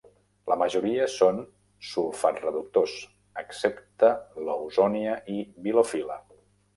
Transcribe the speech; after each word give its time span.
La 0.51 0.55
majoria 0.59 1.03
són 1.15 1.41
sulfat-reductors, 1.89 2.95
excepte 3.41 4.09
"Lawsonia" 4.47 5.13
i 5.35 5.37
"Bilophila". 5.67 6.19